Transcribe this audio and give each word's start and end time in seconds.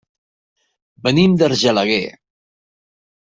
Venim 1.07 1.35
d'Argelaguer. 1.41 2.01